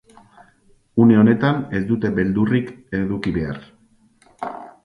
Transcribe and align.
Une 1.03 1.13
honetan 1.23 1.53
ez 1.79 1.83
dute 1.91 2.13
beldurrik 2.21 2.73
eduki 3.03 3.35
behar. 3.37 3.63